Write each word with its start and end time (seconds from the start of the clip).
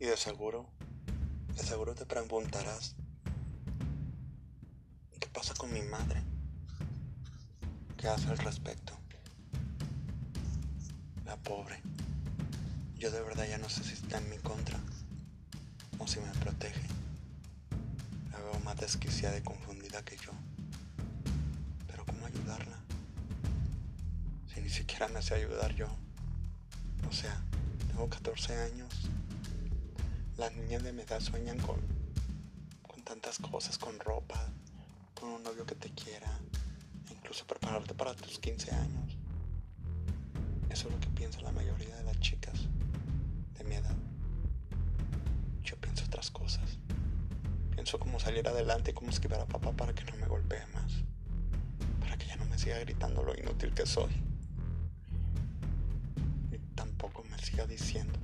Y 0.00 0.06
de 0.06 0.16
seguro, 0.16 0.66
de 1.54 1.62
seguro 1.62 1.94
te 1.94 2.06
preguntarás, 2.06 2.96
¿qué 5.20 5.28
pasa 5.28 5.52
con 5.52 5.70
mi 5.70 5.82
madre? 5.82 6.22
¿Qué 7.98 8.08
hace 8.08 8.28
al 8.28 8.38
respecto? 8.38 8.94
La 11.26 11.36
pobre. 11.36 11.82
Yo 12.96 13.10
de 13.10 13.20
verdad 13.20 13.46
ya 13.46 13.58
no 13.58 13.68
sé 13.68 13.84
si 13.84 13.92
está 13.92 14.16
en 14.16 14.30
mi 14.30 14.38
contra 14.38 14.80
o 15.98 16.08
si 16.08 16.18
me 16.20 16.32
protege. 16.40 16.80
La 18.32 18.38
veo 18.38 18.58
más 18.60 18.78
desquiciada 18.78 19.36
y 19.36 19.42
confundida 19.42 20.02
que 20.02 20.16
yo. 20.16 20.32
Pero 21.88 22.06
¿cómo 22.06 22.24
ayudarla? 22.24 22.78
Si 24.54 24.62
ni 24.62 24.70
siquiera 24.70 25.08
me 25.08 25.20
sé 25.20 25.34
ayudar 25.34 25.74
yo. 25.74 25.88
O 27.06 27.12
sea, 27.12 27.38
tengo 27.88 28.08
14 28.08 28.56
años. 28.56 29.10
Las 30.40 30.56
niñas 30.56 30.82
de 30.82 30.94
mi 30.94 31.02
edad 31.02 31.20
sueñan 31.20 31.58
con, 31.58 31.76
con 32.88 33.02
tantas 33.02 33.38
cosas, 33.38 33.76
con 33.76 34.00
ropa, 34.00 34.42
con 35.12 35.28
un 35.28 35.42
novio 35.42 35.66
que 35.66 35.74
te 35.74 35.90
quiera, 35.90 36.30
incluso 37.10 37.46
prepararte 37.46 37.92
para 37.92 38.14
tus 38.14 38.38
15 38.38 38.70
años. 38.70 39.18
Eso 40.70 40.88
es 40.88 40.94
lo 40.94 40.98
que 40.98 41.08
piensa 41.08 41.42
la 41.42 41.52
mayoría 41.52 41.94
de 41.94 42.04
las 42.04 42.18
chicas 42.20 42.54
de 43.58 43.64
mi 43.64 43.74
edad. 43.74 43.94
Yo 45.62 45.76
pienso 45.76 46.06
otras 46.06 46.30
cosas. 46.30 46.78
Pienso 47.72 47.98
cómo 47.98 48.18
salir 48.18 48.48
adelante 48.48 48.92
y 48.92 48.94
cómo 48.94 49.10
esquivar 49.10 49.40
a 49.40 49.46
papá 49.46 49.72
para 49.72 49.92
que 49.92 50.04
no 50.04 50.16
me 50.16 50.26
golpee 50.26 50.66
más. 50.72 50.90
Para 52.00 52.16
que 52.16 52.24
ya 52.26 52.36
no 52.36 52.46
me 52.46 52.56
siga 52.56 52.78
gritando 52.78 53.22
lo 53.22 53.38
inútil 53.38 53.74
que 53.74 53.84
soy. 53.84 54.10
Y 56.50 56.56
tampoco 56.74 57.24
me 57.24 57.38
siga 57.40 57.66
diciendo 57.66 58.18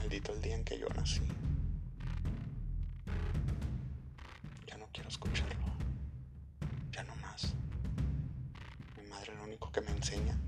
maldito 0.00 0.32
el 0.32 0.40
día 0.40 0.54
en 0.54 0.64
que 0.64 0.78
yo 0.78 0.88
nací. 0.96 1.20
Ya 4.66 4.78
no 4.78 4.88
quiero 4.92 5.10
escucharlo. 5.10 5.66
Ya 6.90 7.04
no 7.04 7.14
más. 7.16 7.52
Mi 8.96 9.06
madre 9.10 9.34
lo 9.36 9.44
único 9.44 9.70
que 9.70 9.82
me 9.82 9.90
enseña 9.90 10.38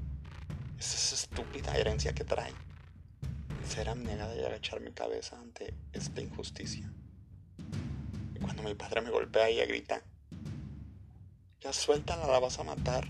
es 0.78 0.94
esa 0.94 1.14
estúpida 1.16 1.76
herencia 1.76 2.14
que 2.14 2.24
trae. 2.24 2.54
Ser 3.68 3.90
abnegada 3.90 4.34
y 4.34 4.42
agachar 4.42 4.80
mi 4.80 4.92
cabeza 4.92 5.38
ante 5.38 5.74
esta 5.92 6.22
injusticia. 6.22 6.90
Y 8.34 8.38
cuando 8.38 8.62
mi 8.62 8.74
padre 8.74 9.02
me 9.02 9.10
golpea, 9.10 9.48
ella 9.48 9.66
grita. 9.66 10.02
Ya 11.60 11.74
suéltala, 11.74 12.26
la 12.26 12.40
vas 12.40 12.58
a 12.58 12.64
matar. 12.64 13.06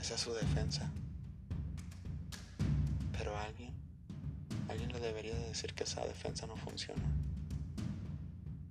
Esa 0.00 0.16
es 0.16 0.20
su 0.20 0.32
defensa. 0.34 0.90
Pero 3.16 3.36
alguien 3.38 3.77
Debería 5.00 5.34
decir 5.34 5.74
que 5.74 5.84
esa 5.84 6.04
defensa 6.04 6.46
no 6.46 6.56
funciona. 6.56 7.04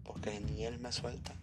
Porque 0.03 0.39
ni 0.39 0.65
él 0.65 0.79
me 0.79 0.91
suelta. 0.91 1.33